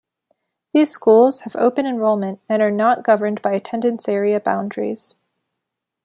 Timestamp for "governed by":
3.03-3.53